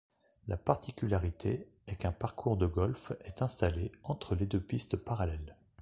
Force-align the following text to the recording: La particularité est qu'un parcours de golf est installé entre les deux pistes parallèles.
La 0.47 0.57
particularité 0.57 1.67
est 1.85 1.95
qu'un 1.95 2.11
parcours 2.11 2.57
de 2.57 2.65
golf 2.65 3.13
est 3.23 3.43
installé 3.43 3.91
entre 4.01 4.33
les 4.33 4.47
deux 4.47 4.59
pistes 4.59 4.97
parallèles. 4.97 5.55